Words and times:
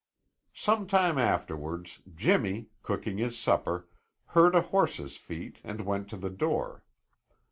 Some 0.55 0.87
time 0.87 1.19
afterwards, 1.19 1.99
Jimmy, 2.15 2.69
cooking 2.81 3.19
his 3.19 3.37
supper, 3.37 3.87
heard 4.29 4.55
a 4.55 4.61
horse's 4.61 5.15
feet 5.17 5.59
and 5.63 5.81
went 5.85 6.09
to 6.09 6.17
the 6.17 6.31
door. 6.31 6.83